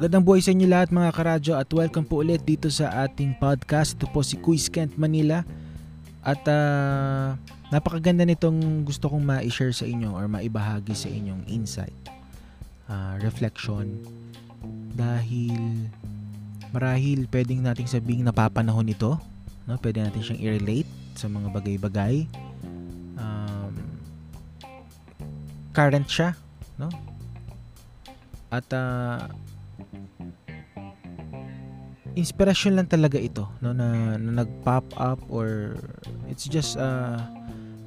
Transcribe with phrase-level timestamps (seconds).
[0.00, 4.00] Magandang buhay sa inyo lahat mga karadyo at welcome po ulit dito sa ating podcast.
[4.00, 5.44] Ito po si Quiz Kent Manila
[6.24, 7.36] at uh,
[7.68, 11.92] napakaganda nitong gusto kong ma-share sa inyo or maibahagi sa inyong insight,
[12.88, 14.00] uh, reflection
[14.96, 15.60] dahil
[16.72, 19.20] marahil pwedeng nating sabing napapanahon ito
[19.68, 19.76] no?
[19.84, 22.24] pwede natin siyang i-relate sa mga bagay-bagay
[23.20, 23.76] um,
[25.76, 26.32] current siya
[26.80, 26.88] no
[28.48, 29.28] at uh,
[32.18, 35.78] inspiration lang talaga ito no na, na nag-pop up or
[36.26, 37.20] it's just uh,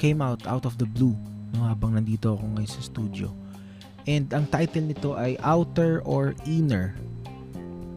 [0.00, 1.16] came out out of the blue
[1.56, 3.28] no habang nandito ako ngayon sa studio.
[4.06, 6.94] And ang title nito ay outer or inner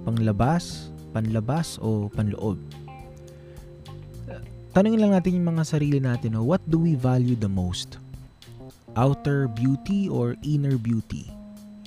[0.04, 2.58] panglabas panlabas o panloob.
[4.70, 8.02] Tanungin lang natin yung mga sarili natin no what do we value the most?
[8.98, 11.30] Outer beauty or inner beauty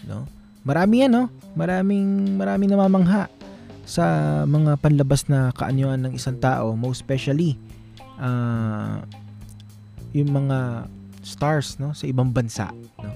[0.06, 0.26] no?
[0.62, 1.26] Marami yan, no?
[1.58, 3.26] Maraming, maraming namamangha
[3.92, 4.04] sa
[4.48, 7.60] mga panlabas na kaanyuan ng isang tao, most especially
[8.16, 9.04] uh,
[10.16, 10.88] yung mga
[11.20, 13.12] stars no sa ibang bansa no.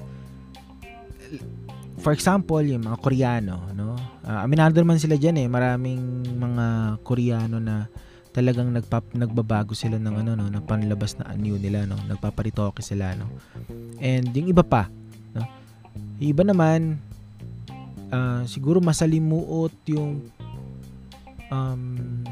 [2.04, 3.96] For example yung mga Koreano no.
[4.20, 5.48] Uh, aminado naman sila diyan eh.
[5.48, 6.66] Maraming mga
[7.00, 7.88] Koreano na
[8.36, 11.96] talagang nagpap nagbabago sila ng ano no ng panlabas na anyo nila no.
[12.04, 13.32] Nagpaparitoke sila no.
[13.96, 14.92] And yung iba pa
[15.32, 15.48] no.
[16.20, 17.00] Yung iba naman
[18.12, 20.35] uh, siguro masalimuot yung
[21.50, 22.24] um,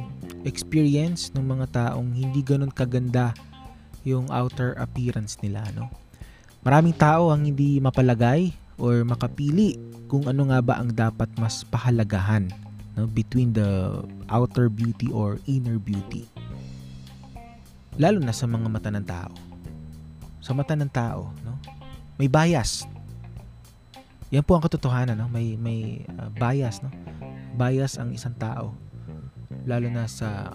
[0.44, 3.32] experience ng mga taong hindi ganun kaganda
[4.04, 5.88] yung outer appearance nila no?
[6.64, 9.76] Maraming tao ang hindi mapalagay or makapili
[10.08, 12.48] kung ano nga ba ang dapat mas pahalagahan
[12.96, 13.08] no?
[13.08, 16.28] Between the outer beauty or inner beauty.
[18.00, 19.32] Lalo na sa mga mata ng tao.
[20.44, 21.56] Sa mata ng tao no?
[22.20, 22.86] May bias.
[24.34, 25.30] Yan po ang katotohanan, no?
[25.30, 26.90] May may uh, bias, no?
[27.54, 28.74] Bias ang isang tao
[29.64, 30.52] lalo na sa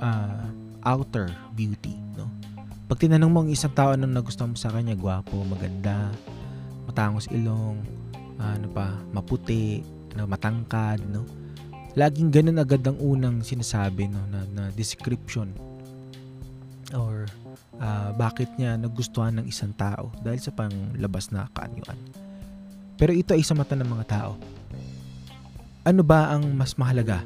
[0.00, 0.44] uh,
[0.86, 2.26] outer beauty, no?
[2.90, 6.10] Pag tinanong mo ang isang tao anong nagustuhan mo sa kanya, gwapo, maganda,
[6.90, 7.78] matangos ilong,
[8.40, 9.84] uh, ano pa, maputi,
[10.16, 11.22] ano, matangkad, no?
[11.94, 15.50] Laging ganun agad ang unang sinasabi, no, na, na description
[16.94, 17.26] or
[17.78, 21.98] uh, bakit niya nagustuhan ng isang tao dahil sa panglabas na kaanyuan.
[22.98, 24.32] Pero ito ay sa mata ng mga tao.
[25.80, 27.24] Ano ba ang mas mahalaga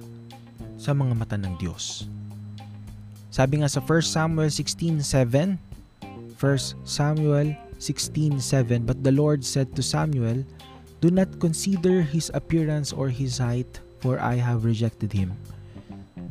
[0.79, 2.07] sa mga mata ng Diyos?
[3.27, 5.59] Sabi nga sa 1 Samuel 16:7,
[6.39, 10.47] 1 Samuel 16:7, but the Lord said to Samuel,
[11.03, 15.35] Do not consider his appearance or his height, for I have rejected him.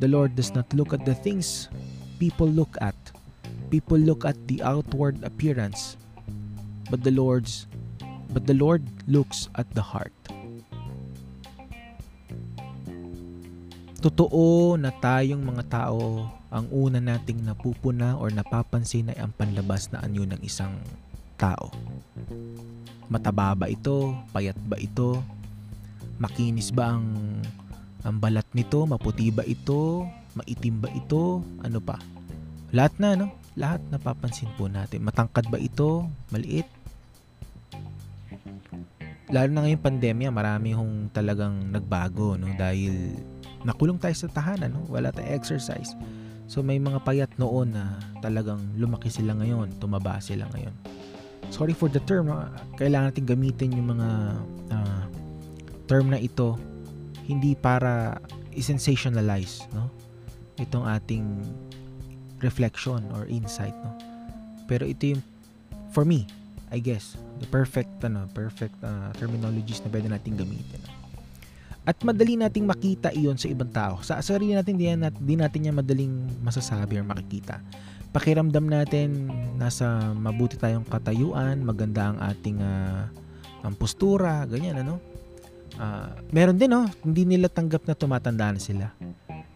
[0.00, 1.68] The Lord does not look at the things
[2.16, 2.96] people look at,
[3.68, 6.00] people look at the outward appearance,
[6.88, 7.68] but the Lord's
[8.32, 10.16] but the Lord looks at the heart.
[14.04, 20.04] Totoo na tayong mga tao ang una nating napupuna or napapansin ay ang panlabas na
[20.04, 20.76] anyo ng isang
[21.40, 21.72] tao.
[23.08, 24.12] Mataba ba ito?
[24.28, 25.24] Payat ba ito?
[26.20, 27.40] Makinis ba ang
[28.04, 28.84] ang balat nito?
[28.84, 30.04] Maputi ba ito?
[30.36, 31.40] Maitim ba ito?
[31.64, 31.96] Ano pa?
[32.76, 33.32] Lahat na, no?
[33.54, 35.00] lahat napapansin po natin.
[35.00, 36.10] Matangkad ba ito?
[36.28, 36.68] Maliit?
[39.32, 43.16] Lalo na ngayong pandemya, marami hong talagang nagbago no dahil
[43.64, 44.84] nakulong tayo sa tahanan, no?
[44.92, 45.96] Wala tayong exercise.
[46.46, 50.76] So may mga payat noon na talagang lumaki sila ngayon, tumaba sila ngayon.
[51.48, 52.44] Sorry for the term, no?
[52.76, 54.08] kailangan natin gamitin yung mga
[54.72, 55.02] uh,
[55.88, 56.60] term na ito
[57.24, 58.20] hindi para
[58.52, 59.88] i-sensationalize, no?
[60.60, 61.24] Itong ating
[62.44, 63.96] reflection or insight no
[64.68, 65.22] pero ito yung
[65.92, 66.28] for me
[66.68, 71.03] I guess the perfect ano perfect uh, terminologies na pwede nating gamitin no?
[71.84, 74.00] At madali nating makita iyon sa ibang tao.
[74.00, 77.60] Sa sarili natin di, nat, di natin yan madaling masasabi or makikita.
[78.08, 79.28] Pakiramdam natin
[79.60, 83.04] nasa mabuti tayong katayuan maganda ang ating uh,
[83.64, 84.96] ang postura ganyan ano?
[85.76, 86.88] Uh, meron din no?
[87.04, 88.86] Hindi nila tanggap na tumatanda na sila.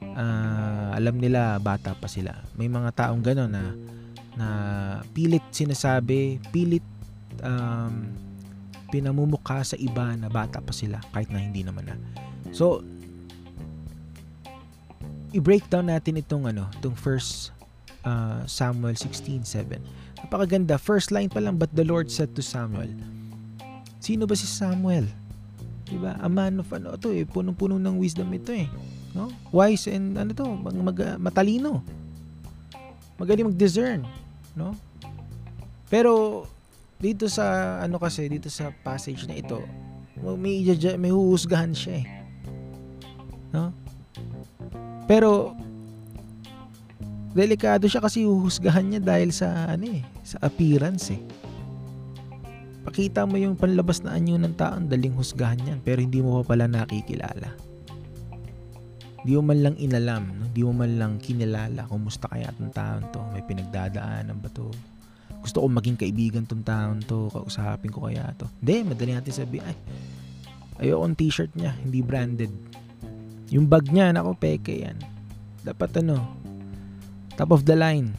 [0.02, 2.34] Uh, alam nila bata pa sila.
[2.58, 3.64] May mga taong gano'n na
[4.34, 4.48] na
[5.14, 6.82] pilit sinasabi, pilit
[7.40, 8.10] um,
[8.88, 11.96] pinamumukha sa iba na bata pa sila kahit na hindi naman na.
[12.50, 12.84] So
[15.32, 17.52] i-breakdown natin itong ano, itong first
[18.04, 19.80] uh, Samuel 16:7.
[20.24, 20.80] Napakaganda.
[20.80, 22.90] First line pa lang, but the Lord said to Samuel.
[24.00, 25.06] Sino ba si Samuel?
[25.88, 26.16] 'Di ba?
[26.20, 28.68] A man of ano to eh, punong-puno ng wisdom ito eh
[29.18, 29.32] no?
[29.50, 31.82] Wise and ano to, mag, mag, matalino.
[33.18, 34.06] Magaling mag-discern,
[34.54, 34.78] no?
[35.88, 36.44] Pero
[36.98, 39.62] dito sa ano kasi dito sa passage na ito,
[40.18, 40.66] May,
[40.98, 42.06] may huhusgahan siya eh.
[43.54, 43.72] No?
[45.08, 45.56] Pero,
[47.32, 51.22] delikado siya kasi huhusgahan niya dahil sa, ano eh, sa appearance eh.
[52.88, 56.56] Pakita mo yung panlabas na anyo ng taon, daling husgahan yan, pero hindi mo pa
[56.56, 57.52] pala nakikilala.
[59.28, 60.48] Di mo man lang inalam, no?
[60.48, 64.72] di mo man lang kinilala kumusta kaya itong taon to, may pinagdadaanan ba to,
[65.44, 68.48] gusto ko maging kaibigan tong taon to, kausapin ko kaya to.
[68.64, 69.76] Hindi, madali natin sabi, ay,
[70.80, 72.52] ayoko t-shirt niya, hindi branded.
[73.48, 74.98] Yung bag niya, nako, peke yan.
[75.64, 76.20] Dapat ano,
[77.36, 78.12] top of the line.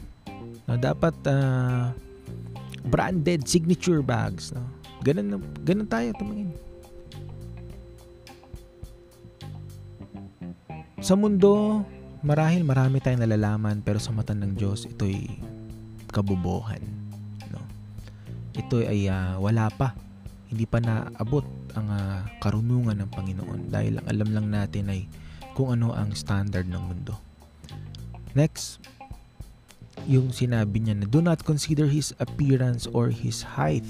[0.66, 1.94] No, dapat, uh,
[2.88, 4.50] branded signature bags.
[4.50, 4.64] No?
[5.06, 6.50] Ganun, ganun tayo tumingin.
[11.00, 11.80] Sa mundo,
[12.20, 15.40] marahil marami tayong nalalaman pero sa mata ng Diyos, ito'y
[16.12, 16.82] kabubuhan.
[17.48, 17.62] No?
[18.52, 19.96] Ito ay uh, wala pa.
[20.50, 25.00] Hindi pa naabot ang uh, karunungan ng Panginoon dahil ang alam lang natin ay
[25.54, 27.18] kung ano ang standard ng mundo.
[28.32, 28.78] Next,
[30.06, 33.86] yung sinabi niya na do not consider his appearance or his height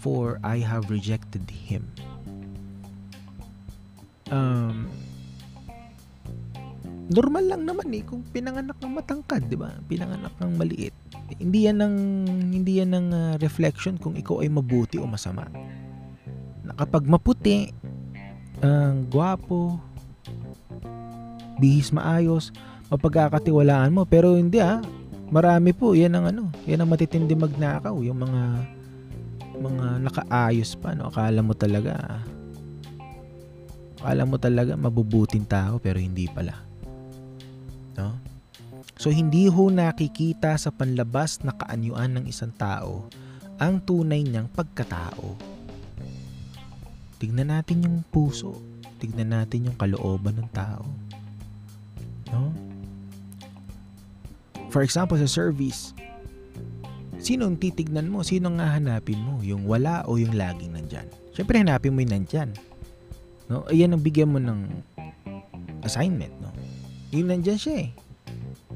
[0.00, 1.88] for I have rejected him.
[4.32, 4.88] Um,
[7.12, 9.76] normal lang naman eh kung pinanganak ng matangkad, 'di ba?
[9.84, 10.96] Pinanganak ng maliit.
[11.36, 11.96] Hindi yan ng
[12.52, 15.48] hindi yan ng uh, reflection kung ikaw ay mabuti o masama.
[16.74, 17.70] Kapag maputi,
[18.64, 19.78] ang uh, gwapo,
[21.58, 22.50] bihis maayos,
[22.90, 24.82] mapagkakatiwalaan mo pero hindi ah
[25.34, 28.42] Marami po, yan ang ano, yan ang matitindi magnakaw, yung mga
[29.54, 31.08] mga nakaayos pa, no?
[31.08, 32.22] Akala mo talaga,
[33.98, 36.54] akala mo talaga mabubuting tao pero hindi pala.
[37.98, 38.14] No?
[38.94, 43.10] So hindi ho nakikita sa panlabas na kaanyuan ng isang tao
[43.58, 45.53] ang tunay niyang pagkatao.
[47.18, 48.58] Tignan natin yung puso,
[48.98, 50.82] tignan natin yung kalooban ng tao.
[52.34, 52.50] No?
[54.74, 55.94] For example, sa service,
[57.22, 58.26] sino ang titignan mo?
[58.26, 59.38] Sino ang hahanapin mo?
[59.46, 61.06] Yung wala o yung laging nandyan?
[61.30, 62.50] Siyempre, hanapin mo yung nandyan.
[63.46, 63.62] No?
[63.70, 64.66] Ayan ang bigyan mo ng
[65.86, 66.34] assignment.
[66.42, 66.50] No?
[67.14, 67.90] Yung nandyan siya eh.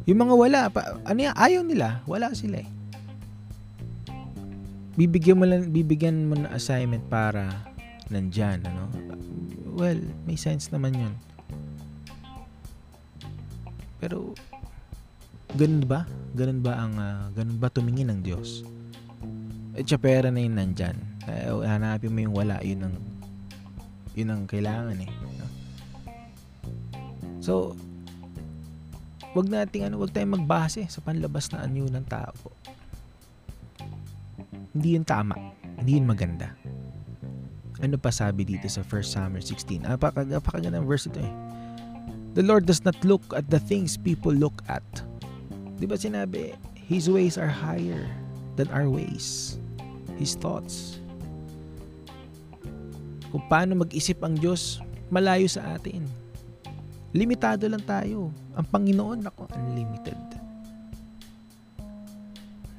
[0.06, 2.00] Yung mga wala, pa, ano yan, ayaw nila.
[2.06, 2.69] Wala sila eh.
[4.96, 7.68] Bibigyan mo lang, bibigyan mo ng assignment para
[8.10, 8.88] nandyan, ano?
[9.78, 11.14] Well, may sense naman yun.
[13.99, 14.34] Pero,
[15.56, 16.05] Ganun ba?
[16.37, 18.69] Ganun ba ang uh, ganun ba tumingin ng Diyos?
[19.72, 20.99] At siya pera na yun nandyan.
[21.25, 22.96] Eh, hanapin mo yung wala, yun ang
[24.12, 25.08] yun ang kailangan eh.
[25.08, 25.46] No?
[27.40, 27.52] So,
[29.32, 32.52] wag nating ano, wag tayong magbase sa panlabas na anyo ng tao.
[34.76, 35.32] Hindi yun tama.
[35.81, 36.52] Hindi yun maganda.
[37.78, 39.86] Ano pa sabi dito sa 1 Samuel 16?
[39.86, 41.34] Apaka, apakaganda ng verse ito eh.
[42.34, 44.84] The Lord does not look at the things people look at
[45.78, 48.10] 'Di ba sinabi, His ways are higher
[48.58, 49.56] than our ways.
[50.19, 50.98] His thoughts.
[53.30, 54.82] Kung paano mag-isip ang Diyos,
[55.12, 56.02] malayo sa atin.
[57.14, 58.34] Limitado lang tayo.
[58.58, 60.19] Ang Panginoon, ako, unlimited.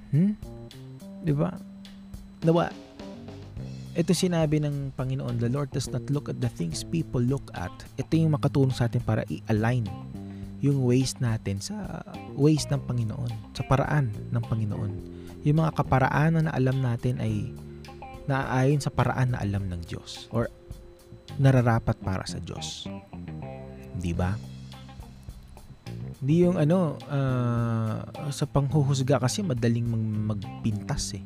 [0.09, 0.33] Hmm?
[1.21, 1.53] Di ba?
[2.41, 2.73] Nawa,
[3.99, 7.71] ito sinabi ng Panginoon, the Lord does not look at the things people look at.
[7.99, 9.83] Ito yung makatulong sa atin para i-align
[10.59, 12.03] yung ways natin sa
[12.35, 14.91] ways ng Panginoon, sa paraan ng Panginoon.
[15.47, 17.51] Yung mga kaparaanan na alam natin ay
[18.27, 20.51] naaayon sa paraan na alam ng Diyos or
[21.39, 22.87] nararapat para sa Diyos.
[23.95, 24.35] Di ba?
[26.19, 31.23] Hindi yung ano, uh, sa panghuhusga kasi madaling mag- magpintas eh.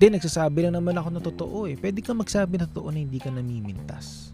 [0.00, 1.76] Hindi, nagsasabi lang naman ako na totoo eh.
[1.76, 4.32] Pwede kang magsabi na totoo na hindi ka namimintas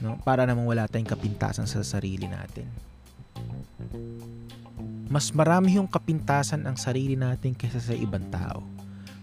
[0.00, 0.16] no?
[0.24, 2.66] Para namang wala tayong kapintasan sa sarili natin.
[5.06, 8.64] Mas marami yung kapintasan ang sarili natin kaysa sa ibang tao.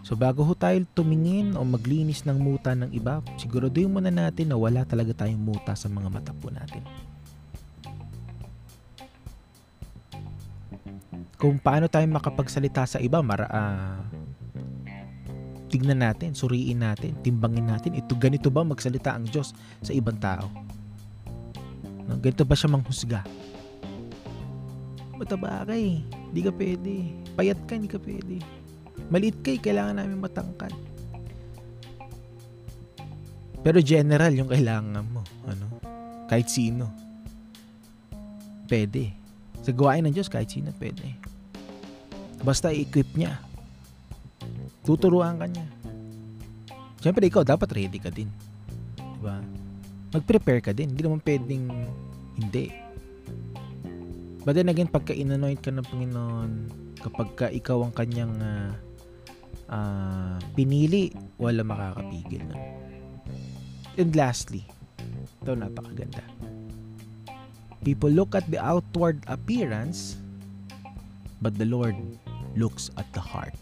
[0.05, 4.55] So bago ho tayo tumingin o maglinis ng muta ng iba, siguraduhin muna natin na
[4.55, 6.79] wala talaga tayong muta sa mga mata po natin.
[11.37, 14.01] Kung paano tayo makapagsalita sa iba, mara, uh,
[15.69, 19.53] tignan natin, suriin natin, timbangin natin, ito ganito ba magsalita ang Diyos
[19.85, 20.49] sa ibang tao?
[22.09, 23.21] No, ganito ba siya manghusga?
[25.13, 26.01] Mataba ka eh.
[26.29, 26.93] Hindi ka pwede.
[27.37, 28.41] Payat ka, hindi ka pwede.
[29.13, 30.73] Maliit ka eh, kailangan namin matangkad.
[33.61, 35.21] Pero general yung kailangan mo.
[35.45, 35.83] Ano?
[36.25, 36.89] Kahit sino.
[38.65, 39.26] Pwede.
[39.67, 41.11] Sa gawain ng Diyos, kahit sino pwede.
[42.39, 43.35] Basta i-equip niya.
[44.87, 45.67] Tuturuan ka niya.
[47.03, 48.31] Siyempre, ikaw, dapat ready ka din.
[48.95, 49.43] Diba?
[50.15, 50.95] Mag-prepare ka din.
[50.95, 51.67] Hindi naman pwedeng
[52.39, 52.71] hindi.
[54.47, 56.51] But then again, pagka inanoint ka ng Panginoon,
[57.03, 58.71] kapag ka ikaw ang kanyang uh,
[59.67, 62.63] uh, pinili, wala makakapigil nun.
[63.99, 64.63] And lastly,
[65.43, 66.23] ito napakaganda.
[67.85, 70.17] People look at the outward appearance,
[71.41, 71.95] but the Lord
[72.57, 73.53] looks at the heart.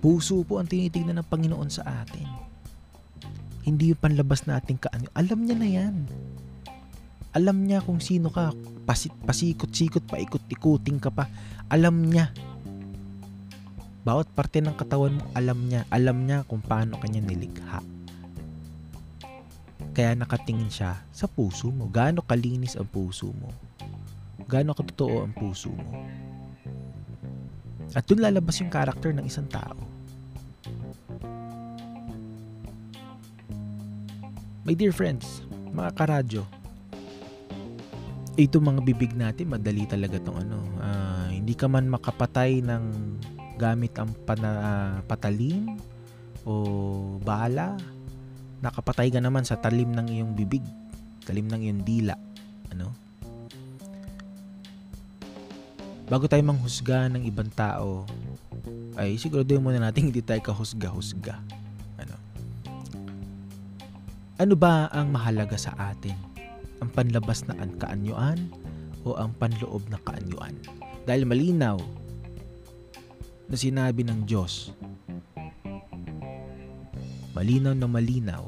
[0.00, 2.24] Puso po ang tinitignan ng Panginoon sa atin.
[3.60, 5.12] Hindi yung panlabas natin kaano.
[5.12, 5.94] Alam niya na yan.
[7.36, 8.56] Alam niya kung sino ka.
[8.88, 11.28] Pasit, pasikot-sikot, paikot-ikuting ka pa.
[11.68, 12.32] Alam niya.
[14.00, 15.84] Bawat parte ng katawan mo, alam niya.
[15.92, 17.84] Alam niya kung paano kanya nilikha.
[19.90, 21.90] Kaya nakatingin siya sa puso mo.
[21.90, 23.50] Gaano kalinis ang puso mo.
[24.46, 26.06] Gaano katotoo ang puso mo.
[27.90, 29.74] At dun lalabas yung karakter ng isang tao.
[34.62, 35.42] My dear friends,
[35.74, 36.42] mga karadyo,
[38.38, 40.62] ito mga bibig natin, madali talaga tong ano.
[40.78, 42.84] Uh, hindi ka man makapatay ng
[43.58, 45.74] gamit ang pana, uh, patalim
[46.46, 47.74] o bala,
[48.60, 50.64] nakapatay ka naman sa talim ng iyong bibig,
[51.24, 52.16] talim ng iyong dila.
[52.70, 52.92] Ano?
[56.10, 58.02] bago tayo manghusga ng ibang tao,
[58.98, 61.38] ay siguraduhin muna natin hindi tayo kahusga-husga.
[62.02, 62.14] Ano?
[64.42, 66.18] Ano ba ang mahalaga sa atin?
[66.82, 68.50] Ang panlabas na kaanyuan
[69.06, 70.58] o ang panloob na kaanyuan?
[71.06, 71.78] Dahil malinaw
[73.46, 74.74] na sinabi ng Diyos,
[77.36, 78.44] malinaw na malinaw,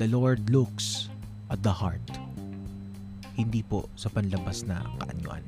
[0.00, 1.08] the Lord looks
[1.52, 2.04] at the heart
[3.36, 5.44] hindi po sa panlabas na kaanyuan.